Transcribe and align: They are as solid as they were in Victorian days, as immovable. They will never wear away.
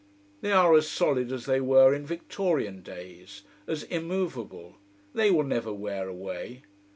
They 0.41 0.51
are 0.51 0.73
as 0.73 0.89
solid 0.89 1.31
as 1.31 1.45
they 1.45 1.61
were 1.61 1.93
in 1.93 2.07
Victorian 2.07 2.81
days, 2.81 3.43
as 3.67 3.83
immovable. 3.83 4.77
They 5.13 5.29
will 5.29 5.43
never 5.43 5.71
wear 5.71 6.07
away. 6.09 6.63